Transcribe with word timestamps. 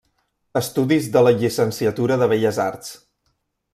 Estudis 0.61 1.09
de 1.15 1.23
la 1.27 1.33
Llicenciatura 1.41 2.17
de 2.23 2.29
Belles 2.33 2.63
Arts. 2.65 2.95